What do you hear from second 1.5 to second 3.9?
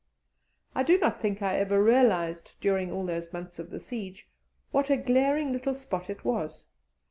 ever realized, during all those months of the